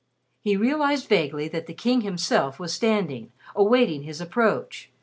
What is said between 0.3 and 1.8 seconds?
He realized vaguely that the